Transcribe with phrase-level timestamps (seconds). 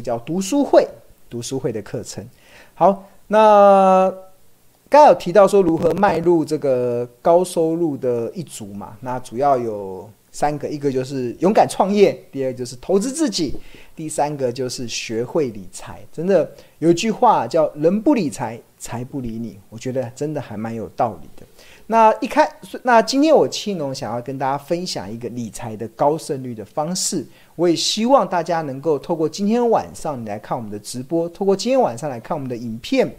[0.00, 0.86] 叫读书会，
[1.28, 2.26] 读书会的课程。
[2.74, 4.12] 好，那
[4.88, 13.54] 刚有提到说如何迈入这个高收入的一族嘛，那主要有三个，一个就是勇敢创业，第二就是投资自己，
[13.94, 16.00] 第三个就是学会理财。
[16.12, 21.46] 真的有一句话叫“人不理财，财不理你”，我觉得真的还蛮有道理的。
[21.90, 22.48] 那一开，
[22.84, 27.26] 那今天我庆农想要跟大家分享一个理财的高胜率的方式。
[27.56, 33.12] 我也希望大家能够透过今天晚上你来看我们的直播，透过今天晚上来看我们的影片，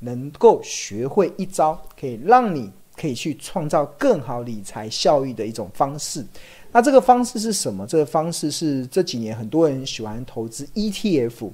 [0.00, 6.22] 能够学会一招，可以让你可以去创造更好理财效益的一种方式。
[6.70, 7.86] 那这个方式是什么？
[7.86, 11.48] 这个方式是这几年很多人喜欢投资 ETF，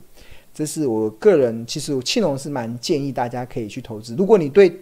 [0.53, 4.17] 这是我个人其实我庆农是蛮建议大家可以去投资。
[4.17, 4.77] 如果你对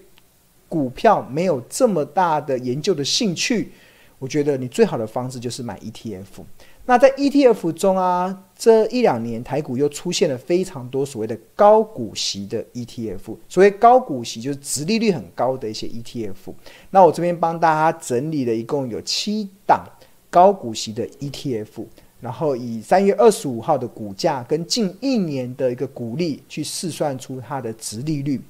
[0.73, 3.71] 股票没有这么大的研究的兴趣，
[4.19, 6.43] 我觉得你最好的方式就是买 ETF。
[6.87, 13.37] 那在 ETF 中啊，这一两年台股又出现了非常多所谓的高股息的 ETF。
[13.47, 16.55] 所谓高股息就是殖利率很高的一些 ETF。
[16.89, 19.85] 那我这边帮大家整理了一共有七档
[20.31, 21.85] 高股息的 ETF，
[22.19, 28.41] 然后以三月二十五号的股价跟近一年的一个股利去试算出它的殖利率。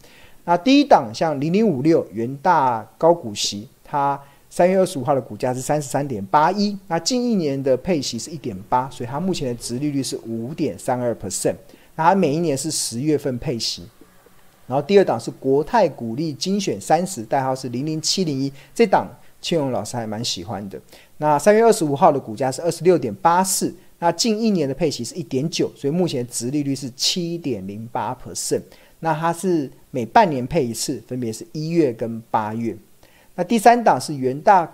[0.44, 11.54] 那第一档像零零五六元大高股息，它三月二十五号的股价是三十三点八一，那近一年的配息是一点八，所以它目前的殖利率是五点三二 percent。
[11.94, 13.82] 那它每一年是十月份配息。
[14.66, 19.06] 然后第二档是国泰股利精选三十，代号是零零七零一，这档
[19.40, 20.80] 庆荣老师还蛮喜欢的。
[21.18, 28.62] 那三月二十五号的股价是二十六点八四，那近一年的配息是一点九，所以目前的殖利率是七点零八 percent。
[29.00, 32.74] 那它是每半年配一次，分别是一月跟八月。
[33.34, 34.68] 那第三档是元大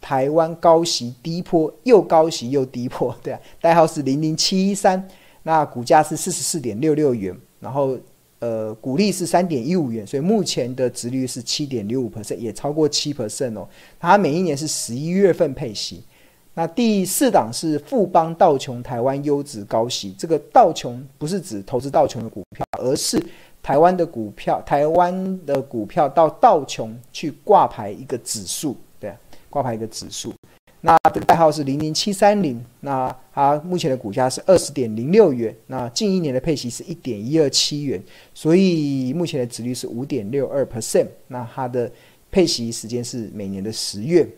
[0.00, 5.06] 台湾高息低波，又高息又低波， 对啊，代号是零零七一三。
[5.42, 7.98] 那股价是四十四点六六元，然后
[8.38, 13.68] 呃股利是三点一五元，所以目前的殖率是七点六五 percent，也超过七 percent 哦。
[14.00, 16.02] 它每一年是十一月份配息。
[16.54, 23.22] 那第四档是富邦道琼台湾优质高息，这个道琼不是指投资道琼的股票，而是。
[23.62, 29.14] 台湾的股票，台湾的股票到道琼去挂牌一个指数，对，
[29.48, 30.34] 挂牌一个指数。
[30.80, 38.02] 那这个代号是零零七三零，那它目前的股价是二十点零六元，那近一年的配息是一点一二七元，
[38.34, 41.06] 所以目前的殖率是五点六二 percent。
[41.28, 41.88] 那它的
[42.32, 44.28] 配息时间是每年的十月。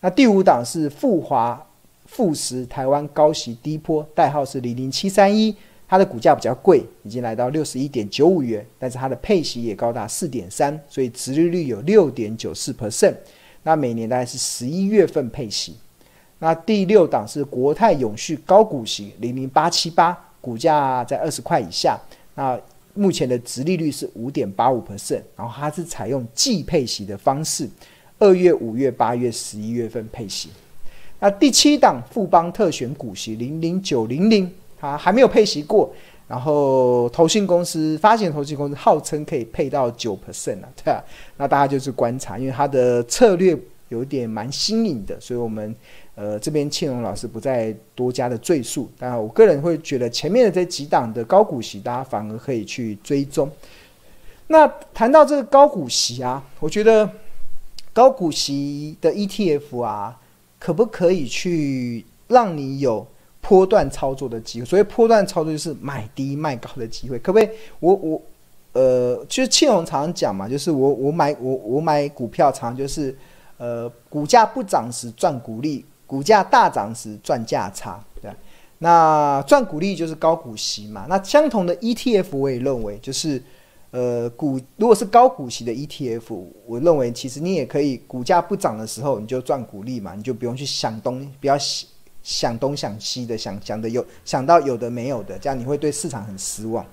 [0.00, 1.64] 那第五档是富华
[2.06, 5.54] 富时台湾高息低波，代号是零零七三一。
[5.90, 13.12] 它的股价比较贵，已经来到六十一点九五元，但是它的配息也高达四点三，所以殖利率有六点九四 percent。
[13.64, 15.74] 那每年大概是十一月份配息。
[16.38, 21.98] 那第六档是国泰永续高股息零零八七八，股价在二十块以下。
[22.36, 22.56] 那
[22.94, 27.68] 目前的殖利率是五点八五 percent，然后它是采用季配息的方式，
[28.20, 30.50] 二月、五月、八月、十一月份配息。
[31.18, 34.48] 那第七档富邦特选股息零零九零零。
[34.80, 35.92] 它还没有配息过，
[36.26, 41.02] 然后投信公司发行投信公司号称可以配到九 percent 啊，对啊，
[41.36, 43.56] 那大家就是观察，因为它的策略
[43.88, 45.74] 有点蛮新颖的，所以我们
[46.14, 48.88] 呃这边庆荣老师不再多加的赘述。
[48.98, 53.50] 当然，我个人会觉得前面的这几档的高股息，大家反而可以去追踪。
[54.46, 57.08] 那谈到这个高股息啊，我觉得
[57.92, 60.18] 高股息的 ETF 啊，
[60.58, 63.06] 可不可以去让你有
[63.40, 67.48] 波段操作的机会，所以波段操作就是买低卖高的机会，可不可以？
[67.80, 68.22] 我我
[68.72, 73.16] 呃，其实庆荣常常讲嘛，就是我我买我我买股票，常常就是
[73.56, 78.30] 呃，股价不涨时赚股利，股价大涨时赚价差，对。
[78.78, 81.04] 那赚股利就是高股息嘛。
[81.08, 83.42] 那相同的 ETF，我也认为就是
[83.90, 91.58] 呃股如果是高股息的 ETF，我认为其实你也可以，股价不涨的时候你就赚股利嘛，你就不用去想东，不要
[92.22, 92.58] 想。
[92.58, 96.84] 东想西的，想想的有想到有的没有的，这样你会对市场很失望。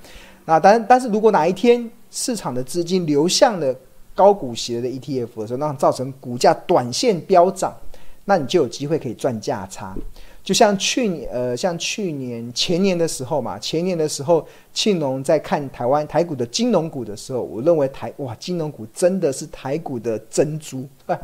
[0.45, 3.75] 那但但是如果哪一天市场的资金流向了
[4.15, 7.75] 高股息的 ETF 的时候，那造成股价短线飙涨，
[8.23, 9.93] 那你就有机会可以赚价差。
[10.41, 20.87] 就像去年呃，像去年前年的时候嘛，前年的时候，庆农在看台湾台股的金融股的时候，我认为台哇金融股真的是台股的珍珠，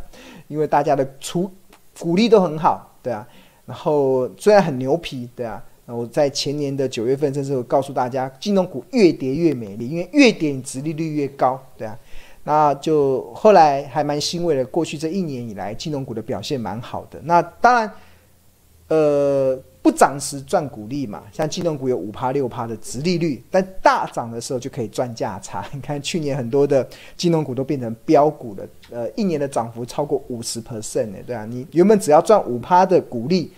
[0.50, 1.50] 因为大家的出
[1.98, 3.26] 股利都很好，对啊。
[3.66, 11.98] 然后虽然很牛皮，对啊，那我在前年的九月份，甚至我告诉大家，金融股越跌越美丽，因为越跌殖利率越高，对啊，
[12.44, 14.66] 那就后来还蛮欣慰的。
[14.66, 17.20] 过去这一年以来，金融股的表现蛮好的。
[17.24, 17.92] 那当然，
[18.90, 25.66] 呃，不涨时赚股利嘛，像金融股有五趴六趴的殖利率，但大涨的时候就可以赚价差。
[25.76, 26.88] 你看去年很多的
[27.18, 33.52] 金融股都变成飙股了，呃，一年的涨幅超过五十 percent 呢，对啊，你原本只要赚五趴的股利，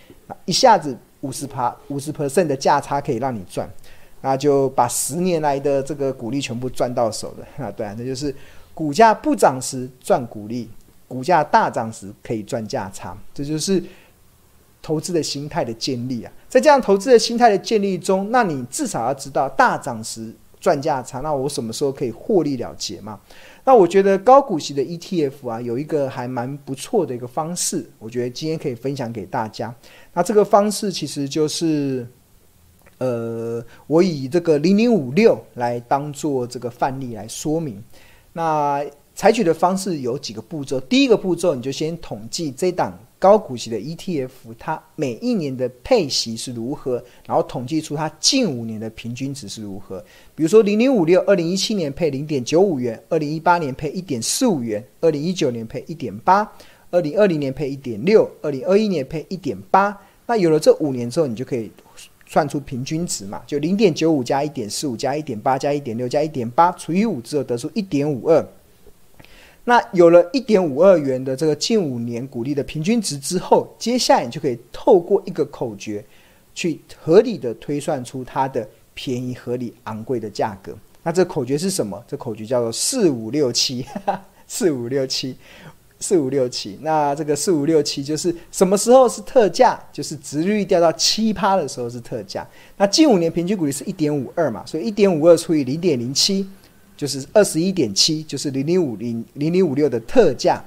[0.45, 3.69] 一下子五十趴五十 percent 的价差可以让你赚，
[4.21, 8.35] 那就把十年来的这个股利全部赚到手了 啊，对啊，那就是
[8.73, 10.67] 股价不涨时赚股利，
[11.07, 13.83] 股价大涨时可以赚价差，这就是。
[14.85, 23.19] 投资的心态的建立啊，在这样投资的心态的建立中，那你至少要知道大涨时赚价差，那我什么时候可以获利了结嘛？
[23.63, 29.73] 那我觉得高股息的 ETF 啊，有一个还蛮不错的一个方式，我觉得今天可以分享给大家。
[30.13, 32.07] 那这个方式其实就是，
[32.99, 37.83] 呃，我以这个零零五六来当做这个范例来说明。
[38.33, 38.85] 那
[39.15, 42.95] 采取的方式有几个步骤，第一个步骤你就先统计这档。
[43.25, 44.29] 高股息的 ETF，
[44.59, 47.03] 它每一年的配息是如何？
[47.25, 49.99] 然后统计出它近五年的平均值是如何？
[50.35, 56.47] 比如说零零五六，二零一七年配零点九五元，二零一八年配一点四五元，二零一九年配一点八，
[56.91, 59.99] 二零二零年配一点六，二零二一年配一点八。
[60.27, 61.71] 那有了这五年之后，你就可以
[62.27, 63.41] 算出平均值嘛？
[63.47, 68.47] 就零点九五加一点四五加一点八加一点六加一点八除以五之后，得出一点五二。
[69.67, 76.05] 那有了一点五二元的这个近五年股利的平均值之后，接下来你就可以透过一个口诀，
[76.53, 80.77] 去合理的推算出它的便宜、合理、昂贵的价格。
[81.01, 81.99] 那这口诀是什么？
[82.07, 83.83] 这口诀叫做四五六七，
[84.45, 85.35] 四五六七，
[85.99, 86.77] 四五六七。
[86.81, 89.79] 那这个四五六七就是什么时候是特价？
[89.91, 92.47] 就是值率掉到七趴的时候是特价。
[92.77, 96.47] 那近五年平均股利是一点五二嘛，所以一点五二除以零点零七。
[96.95, 100.63] 就是二十一点七，就是零零五零零零五六的特价。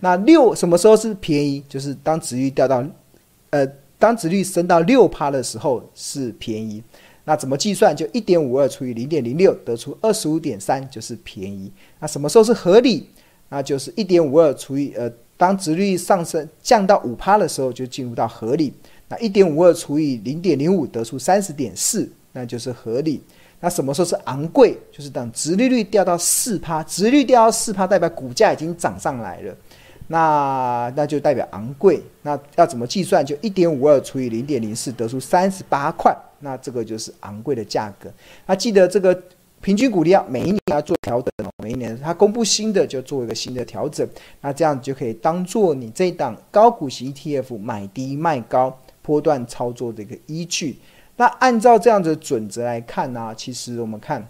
[0.00, 1.62] 那六什么时候是便宜？
[1.68, 2.84] 就是当值率掉到，
[3.50, 3.66] 呃，
[3.98, 6.82] 当值率升到六趴的时候是便宜。
[7.24, 7.94] 那怎么计算？
[7.94, 11.70] 就一点五二除以零点零六，得出二十五点三，就是便宜。
[12.00, 13.06] 那什么时候是合理？
[13.48, 18.72] 那就是一点五二除以呃，当值率上升降到五趴的时候，就进入到合理。
[19.08, 23.20] 那一点五二除以零点零五，得出三十点四，那就是合理。
[23.64, 24.76] 那什么时候是昂贵？
[24.90, 29.56] 就是等殖利率掉到四趴，殖利率掉到四趴，代表股价已经涨上来了，
[30.08, 32.02] 那那就代表昂贵。
[32.22, 33.24] 那要怎么计算？
[33.24, 38.12] 就一点五二除以零点零四，得出三十八块，那这个就是昂贵的价格。
[38.44, 39.16] 那记得这个
[39.60, 44.04] 平均股利要每一年要做调整哦，每一年它公布新的就做一个新的调整，
[44.40, 50.80] 那这样就可以当做你这档高股息 ETF 买低卖高波段操作的一个依据。
[51.16, 54.26] 那按照这样的准则来看呢、其实我们看，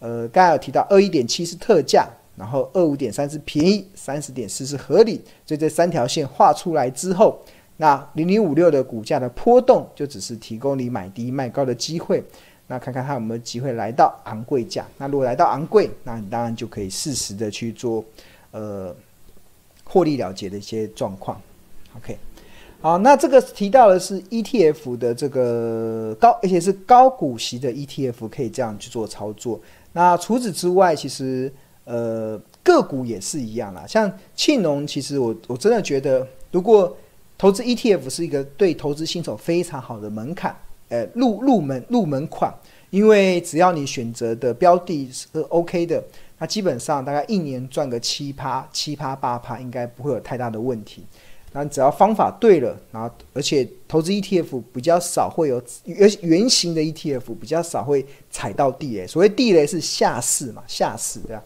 [0.00, 7.40] 呃，刚才有提到二一点七是特价，然后二五点三是便宜，三十点四是合理，所以这三条线画出来之后，
[7.76, 12.22] 那零零五六的股价的波动就只是提供你买低卖高的机会。
[12.66, 14.84] 那看看它有没有机会来到昂贵价。
[14.98, 18.04] 那如果来到昂贵，那你当然就可以适时的去做，
[18.50, 18.94] 呃，
[19.84, 21.40] 获利了结的一些状况。
[21.96, 22.18] OK。
[22.84, 29.58] 好，那这个提到的是 ETF 的这个高，而且是高股息的 ETF，可以这样去做操作。
[29.94, 31.50] 那除此之外，其实
[31.84, 33.86] 呃个股也是一样啦。
[33.86, 36.94] 像庆农，其实我我真的觉得，如果
[37.38, 40.54] 投资 ETF 是一个对投资新手非常好的门槛，
[40.90, 42.52] 呃入入门入门款，
[42.90, 46.04] 因为只要你选择的标的是 OK 的，
[46.36, 51.06] 那基本上大概一年赚个七趴、七趴八趴，应该不会有太大的问题。
[51.56, 59.06] 那只要方法对了，然后而且投资 ETF 比较少会有圆圆形的 ETF 比较少会踩到地雷。
[59.06, 61.44] 所谓地雷是下市嘛，下市对吧？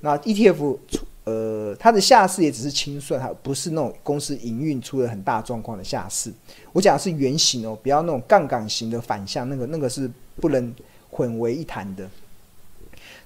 [0.00, 0.78] 那 ETF
[1.24, 6.32] 呃，它的下市也只是清算，它不是那种公司营运出了很大状况的下市。
[6.72, 10.74] 我讲的是圆形哦，不要那种杠杆型的反向，那个那个是不能
[11.10, 12.08] 混为一谈的。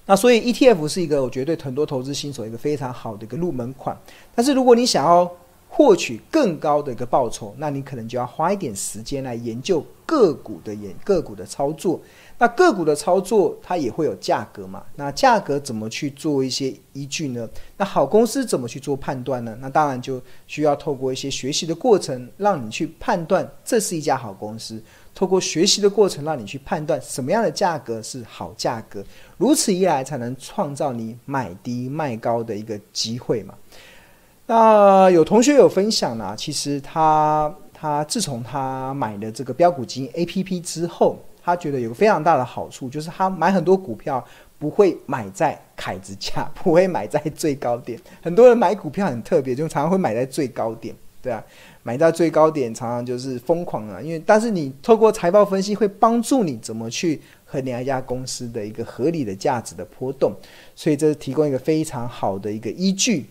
[0.05, 3.97] 那所以 ETF 是一个我觉得对很多投资新手一个非常好的一个入门款。
[4.35, 5.31] 但是如果你想要
[5.77, 11.99] 获取更高的一个报酬，那你可能就要花一点时间来研究个股的研个股的操作。
[12.37, 14.81] 那个股的操作它也会有价格嘛？
[14.95, 17.45] 那价格怎么去做一些依据呢？
[17.75, 19.57] 那好公司怎么去做判断呢？
[19.59, 24.81] 那当然就需要透过一些学习的过程，让你去判断这是一家好公司。
[25.13, 29.03] 透过学习的过程，让你去判断什么样的价格是好价格。
[29.37, 33.53] 如此一来，才能创造你买低卖高的一个机会嘛。
[34.47, 44.23] 那有同学有分享呢，其实他他自从他买了这个标股基金 APP 之后，他觉得有个非常大的好处，就是他买很多股票
[44.59, 47.99] 不会买在凯子价， 不会买在最高点。
[48.21, 51.43] 很多人买股票很特别，就常常会买在最高点，对啊，
[51.81, 60.31] 买到最高点常常就是疯狂啊，因为但是你透过财报分析会帮助你怎么去衡量一家公司的一个合理的价值的波动，
[60.75, 63.25] 所以这是提供一个非常好的一个依据。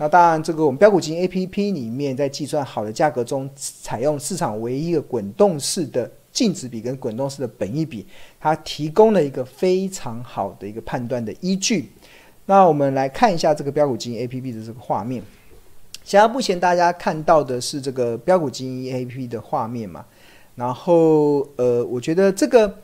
[0.00, 8.06] 那当然，这个我们标股金 APP 里面在计算好的价格中，采用市场唯一一个滚动式的净值比跟滚动式的本益比，
[8.40, 11.90] 它提供了一个非常好的一个判断的依据。
[12.46, 15.22] 那我们来看一下这个标股金 APP 的这个画面。
[16.02, 20.02] 现在目前大家看到的是这个标股金 APP 的画面嘛？
[20.54, 22.74] 然后呃，我觉得这个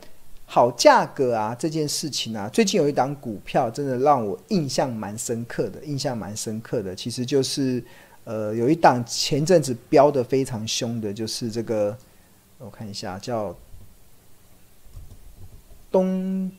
[0.49, 7.83] 好价格啊这件事情啊，最近有一档股票真的让我印象蛮深刻的，印象蛮深刻的，其实就是
[8.23, 11.95] 呃有一档前阵子飙得非常凶的，就是这个
[12.57, 13.55] 我看一下叫
[15.91, 16.49] 东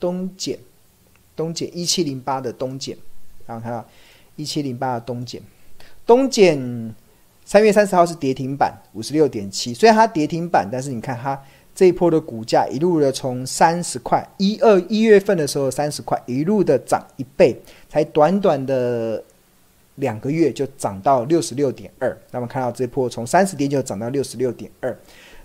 [0.00, 0.56] 东碱。
[1.34, 2.94] 东碱一七零八的东碱，
[3.46, 3.82] 然后看到
[4.36, 5.40] 一七零八的东碱，
[6.06, 6.94] 东碱
[7.46, 11.42] 三月三十号是跌停板五十六点七，虽然它跌停板，但是你看它
[11.74, 17.56] 这一波的股价一路的从三十块一二一月份的时候三十块一路的涨一倍，
[17.88, 19.22] 才短短的
[19.96, 24.96] 两个月就涨到六十六点二，那么看到这波从三十点九涨到六十六点二。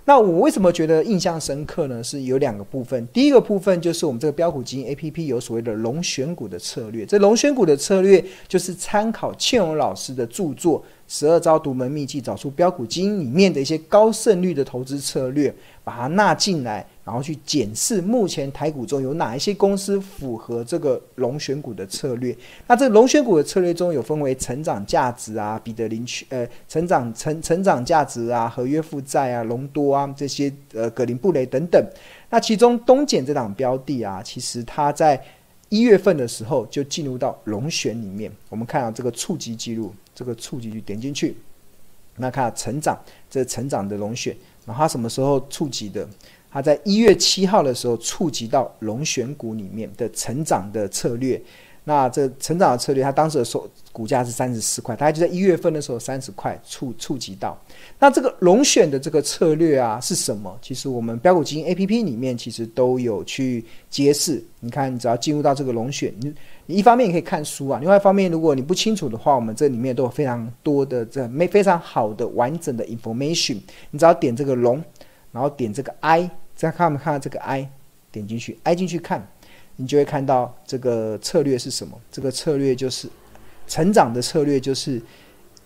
[0.08, 2.02] 那我为什么觉得印象深刻呢？
[2.02, 3.06] 是有两个部分。
[3.08, 7.04] 第一个部分就是我们这个标股基金 APP 有所谓的龙选股的策略。
[7.04, 16.86] 这龙选股的策略就是参考倩荣老师的著作《十二招独门秘籍》，找出标股基金里面的一些高胜率的投资策略，把它纳进来。
[17.08, 22.36] 然后去检视目前台股中有哪一些公司符合这个龙选股的策略。
[22.66, 31.82] 那这个龙选股的策略中有分为成长价值啊、彼得林区呃、成长成成长价值啊、合约负债啊、隆多啊这些呃、葛林布雷等等。
[32.28, 35.18] 那其中东碱这档标的啊，其实它在
[35.70, 38.30] 一月份的时候就进入到龙选里面。
[38.50, 41.34] 我们看到这个触及记录，这个触及去点进去，
[42.16, 42.98] 那看成长
[43.30, 44.36] 这、成长的龙选，
[44.66, 46.06] 然后它什么时候触及的？
[46.58, 51.40] 它在一月七号的时候触及到龙选股里面的成长的策略，
[51.84, 57.56] 那这成长的策略，它当时的收股价是三十四块，大概就在一月份的时候三十块触触及到。
[58.00, 60.58] 那这个龙选的这个策略啊是什么？
[60.60, 64.42] 其实我们标股基金 APP 里面其实都有去揭示。
[64.58, 66.34] 你看，你只要进入到这个龙选，你
[66.66, 73.58] 你一方面可以看书啊，另外一方面如果你不清楚的话，我们这里面都有非常多的这没非常好的完整的 information。
[73.92, 74.82] 你只要点这个龙。
[75.30, 77.70] 然后点这个 I，再看我们看到这个 I，
[78.10, 79.24] 点进去，I 进去看，
[79.76, 81.96] 你就会看到这个策略是什么？
[82.10, 83.08] 这个策略就是
[83.68, 85.00] 成长的策略，就是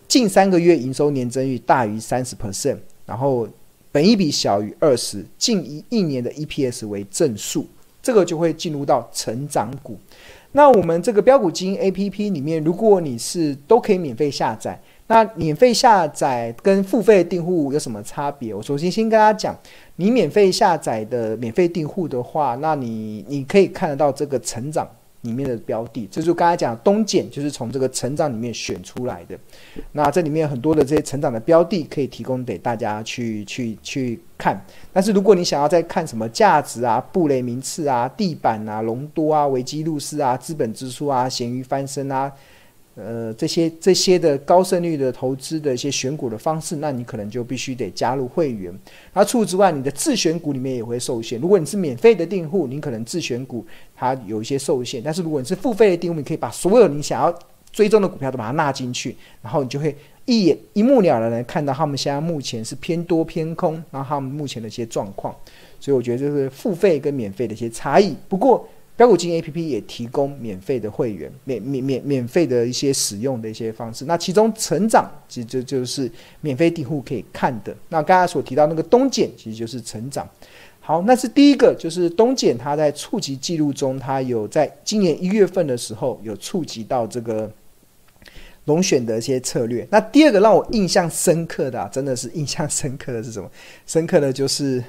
[0.06, 3.48] 近三个月营收年增率大于三十 percent，然后
[3.90, 7.66] 本益比小于二十，近一一年的 EPS 为正数，
[8.02, 9.98] 这个就会进入到成长股。
[10.52, 14.78] 那我们这个标股基金 APP 里面，如果你是都可以免费下载。
[15.12, 18.54] 那免费下载跟付费订户有什么差别？
[18.54, 19.54] 我首先先跟大家讲，
[19.96, 24.88] 你免费下载的免费订户的话，那你你可以看得到这个成长
[25.20, 29.38] 里面的标的，这就刚才讲东碱就是从这个成长里面选出来的。
[29.92, 34.58] 那这里面很多的这些成长的标的可以提供给大家去去去看。
[34.94, 42.32] 但是如果你想要再看什么价值啊、布雷名次啊、地板啊、隆多啊、维基路斯啊、资本支出啊、咸鱼翻身啊。
[42.94, 48.70] 呃，这些这些的高胜率的投资的一些选股的方式，那你可能就必须得加入会员。
[49.14, 51.40] 那除此之外，你的自选股里面也会受限。
[51.40, 53.64] 如果你是免费的订户，你可能自选股
[53.96, 55.00] 它有一些受限。
[55.02, 57.34] 但是如果你是付费的订户，你可以把所有你想要
[57.72, 59.96] 追踪的股票都把它纳进去，然后你就会
[60.26, 65.34] 一眼一目了然的看到他们现在目前是偏多偏空，然后他们目前的一些状况。
[65.80, 68.14] 所以我觉得这是付费跟免费的一些差异。
[68.28, 74.04] 不过，标股金 A P P 也提供免费的会员，免免免免费的一些使用的一些方式。
[74.04, 76.08] 那其中成长其实就就是
[76.42, 77.74] 免费订户可以看的。
[77.88, 80.28] 那刚才所提到那个东碱其实就是成长。
[80.78, 87.50] 好，那是第一个，就是东碱它在触及记录中，它有在今年一月份的时候有触及到这个
[88.66, 89.88] 龙选的一些策略。
[89.90, 93.50] 那第二个让我印象深刻的，啊，真的是印象深刻的是什么？
[93.86, 94.84] 深刻的就是。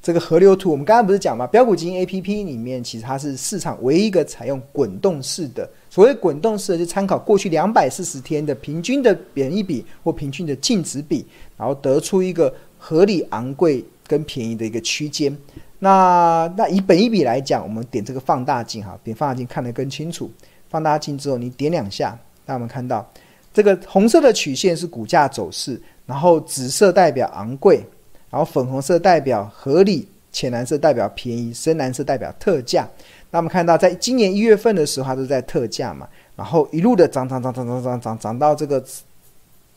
[0.00, 1.46] 这个河流图，我们刚刚不是讲吗？
[1.46, 5.68] 标股基金 APP 里面，其实它是市场唯一一个采用滚动式的。
[5.90, 11.26] 所谓滚动式的，就参考过去两百四十天的平均的本益比或平均的净值比，
[11.56, 15.36] 然后得出一个合理、昂贵跟便宜的一个区间。
[15.80, 20.30] 那那以本一比来讲，我们点这个放大镜哈，点放大镜看得更清楚。
[20.70, 23.06] 放大镜之后，你点两下，那我们看到
[23.52, 27.84] 这个红色的曲线是股价走势，然后紫色代表昂贵。
[28.30, 32.86] 然后粉红色代表合理，浅蓝色代表便宜，深蓝色代表特价。
[33.30, 38.82] 那我们看到，在今年一月份的时候，它都在特价嘛，然后一路的涨涨涨涨涨涨涨涨到这个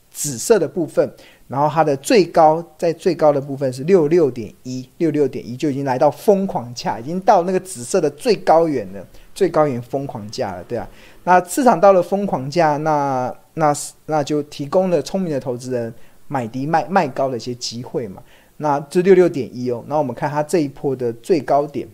[0.09, 1.09] 紫色的部分，
[1.47, 10.87] 然后它的最高在最高的部分是六六点一，六六点一就已经来到疯狂价，已经到那个紫色的最高点了，最高点疯狂价了，对啊。
[11.23, 15.93] 那市场到了疯狂价，那那那就提供了聪明的投资人
[16.27, 18.23] 买低卖卖高的一些机会嘛。
[18.61, 21.87] 那这六六点一哦，那我们看它这一波的最高点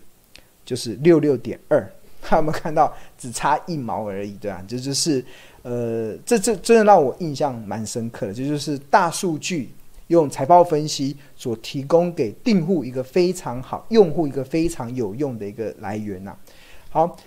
[0.63, 5.23] 就是六六点二，看有没有看到只差一毛而已，对啊，这就是。
[5.63, 9.69] 呃，这这真的让我印象蛮深刻的，这就，是大数据
[10.07, 16.33] 用财报分析所提供给订户一个非常好、用户一个非常有用的一个来源呐、
[16.89, 17.17] 好，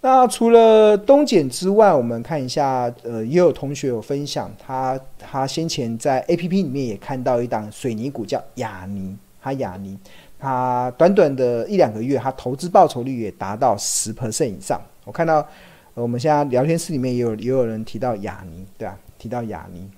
[0.00, 9.98] 那除了东减之外，我们看一下，呃，也有同学有分享，他他先前在 APP 里面也看到一档水泥股叫亚泥，他亚泥，
[10.38, 15.46] 他短短的一两个月，他投资报酬率也达到十 percent 以上，我看到。
[15.94, 18.96] 我们现在聊天室里面也有也有人提到亚泥，对吧？
[19.18, 19.90] 提到亚泥，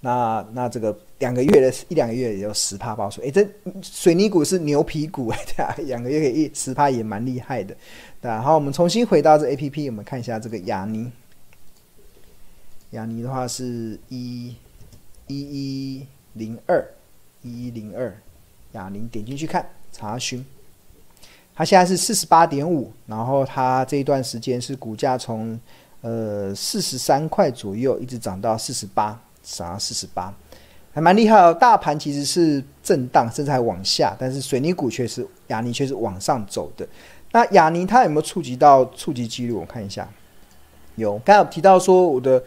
[0.00, 3.46] 那那这个两个月的一两个月也有十趴报酬，哎，这
[3.82, 5.74] 水泥股是牛皮股， 对啊？
[5.78, 7.74] 两个月可以一十趴也蛮厉害的，
[8.20, 8.40] 对吧？
[8.40, 11.10] 好，我们重新回到这 APP，我们看一下这个雅尼，
[12.90, 14.54] 雅尼的话是一
[15.26, 16.86] 一一零二
[17.42, 18.16] 一一零二，
[18.72, 20.44] 雅尼点进去看查询。
[21.54, 25.58] 它现在是四十八点五，然后它这一段时间是股价从
[26.02, 29.20] 呃四十三块左右一直涨到四十八，
[29.56, 30.32] 涨到四十八，
[30.92, 31.54] 还蛮厉害哦。
[31.54, 36.86] 大盘其实是震荡，甚至还往下，但是水泥股却是亚尼却是往上走的。
[37.32, 39.60] 那亚尼它有没有触及到触及记录？
[39.60, 40.08] 我看一下，
[40.96, 41.18] 有。
[41.24, 42.42] 刚才有提到说我的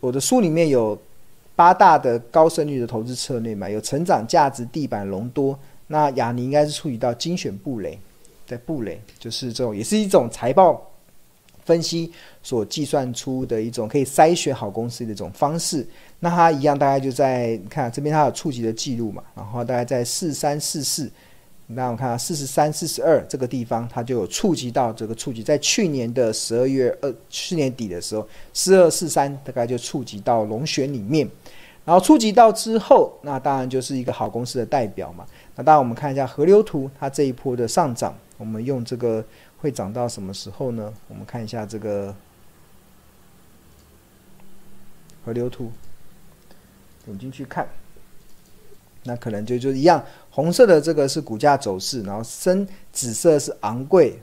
[0.00, 0.98] 我的书里面有
[1.54, 5.58] 八大的高胜率的投资策略嘛，有成长、价值、地板、隆多。
[5.86, 7.98] 那亚尼应该是触及到精选布雷。
[8.46, 10.84] 在布雷，就是这种，也是一种财报
[11.64, 15.86] 分析所计算出的一种可以筛选好公司的一种方式。
[16.20, 21.10] 那它一样，大概就在你看这边，它有触及的记录嘛，然后大概在四三四四，
[21.66, 31.28] 那我们看四十三、四十二这个地方，它就有触及到这个触及，在去年的十二月二，去年底的时候，四二四三大概就触及到龙选里面，
[31.84, 35.26] 然后触及到之后，那当然就是一个好公司的代表嘛。
[35.56, 38.14] 那当然我们看一下河流图，它这一波的上涨。
[38.36, 39.22] 我们用这个
[39.58, 40.90] 会涨到什么时候呢？
[41.08, 42.14] 我们看一下这个
[45.26, 45.70] 河流图，
[47.04, 47.68] 点进去看，
[49.04, 54.20] 那可能就就一样，红色的这个是股价走势，然后深紫色是昂贵，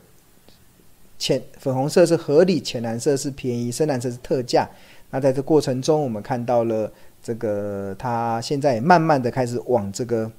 [1.18, 4.70] 浅粉红色是合理，浅蓝色是便宜，深蓝色是特价。
[5.10, 6.92] 那在这过程中，我们看到了
[7.24, 10.32] 这个它现在慢慢的开始往这个。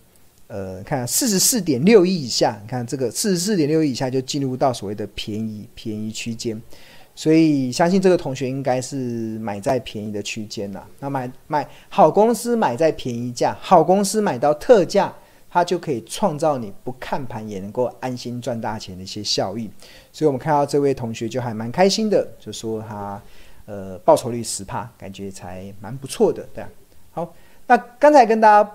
[0.51, 6.59] 呃，看四十四点六亿以下，你看这个四十四点六亿以下就进入到所谓的便宜便宜区间，
[7.19, 8.97] 所以相信这个同学应该是
[9.41, 10.85] 买在便宜的区间呐。
[11.01, 15.13] 那买买好公司买在便宜价，好公司买到特价，
[15.51, 19.69] 它就可以创造你不看盘也能够安心赚大钱的一些效益。
[20.13, 23.21] 所以我们看到这位同学就还蛮开心的，就说他
[23.67, 26.71] 呃报酬率十帕，感觉才蛮不错的，对啊。
[27.11, 27.35] 好，
[27.67, 28.71] 那刚才跟大家。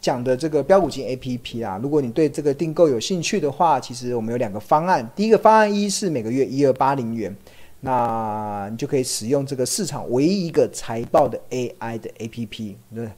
[0.00, 5.04] 讲的这个标股金 APP 啊，如果你对这个订购有兴趣的话，其实我们有两个方案。
[5.16, 7.34] 第一个方案一是每个月一二八零元，
[7.80, 12.74] 那你就可以使用这个市场唯一一个财报的 AI 的 APP。
[12.90, 13.10] 那，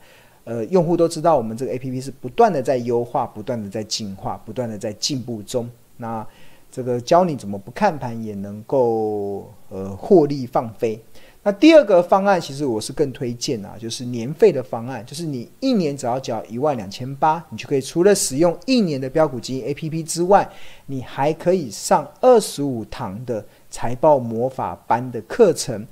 [0.45, 5.69] 呃，用户都知道我们这个 APP 是不断的在优化，不断的在进化，不断的在进步中。
[5.97, 6.27] 那
[6.71, 11.03] 这个教你怎么不看盘也能够呃获利放飞。
[11.43, 20.47] 那第二个方案，其实我是更推荐啊，就是年费的方案，就是你一年只要缴一万两千八，你就可以除了使用一年的标股基金 APP 之外，
[20.85, 25.87] 你还可以上二十五堂的财报魔法班的课程，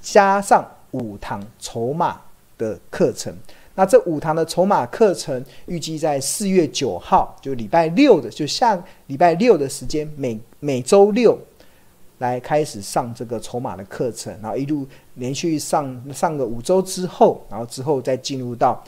[0.00, 2.20] 加上五堂筹码
[2.56, 3.34] 的课程。
[3.74, 11.38] 那这五堂的筹码课程预计在四月九号，就礼拜六的，就下礼拜六的时间，每每周六。
[12.18, 18.82] 来开始上这个筹码的课程，然后一路连续上上个五周之后，然后之后再进入到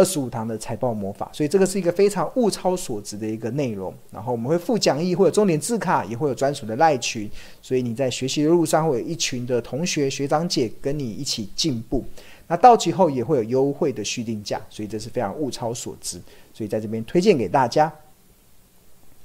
[0.00, 3.92] 二十五堂的财报魔法，所以这个是一个非常物超所值的一个内容。
[4.10, 12.02] 然后我们会附讲义，会有重点字卡，也会有专属的赖群，所以你在学习的路上会有一群的同学学长姐跟你一起进步。
[12.48, 16.18] 那到期后也会有优惠的续订价，所以这是非常物超所值，
[16.54, 17.92] 所以在这边推荐给大家。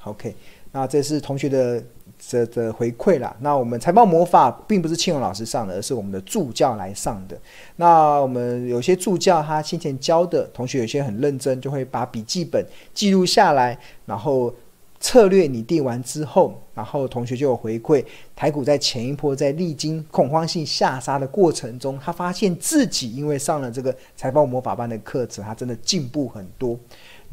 [0.04, 0.36] OK，
[0.76, 1.82] 那这是同学的。
[2.18, 7.38] 这的回馈啦，那我们财报魔法并不是庆荣老师上的，而是我们的助教来上的。
[7.76, 14.52] 那我们有些助教他先前教的同学，有些很认真，就会把笔记本记录下来，然后
[15.00, 26.80] 策略拟定完之后，然后同学就有回馈，台股在前一波在历经恐慌性下杀的过程中，他发现自己因为上了这个财报魔法班的课程，他真的进步很多。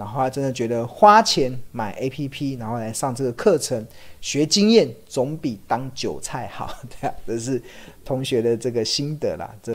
[0.03, 3.87] 然后他真的觉得花钱买 APP，然后来上这个课程
[4.21, 6.69] 学经验，总比当韭菜好。
[7.01, 7.63] 对啊，这是
[8.05, 9.49] 同学的这个心得啦。
[9.63, 9.73] 这。